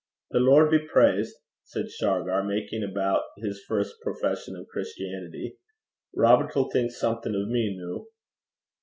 [0.31, 5.57] 'The Lord be praised!' said Shargar, making about his first profession of Christianity.
[6.15, 8.07] 'Robert 'ill think something o' me noo.'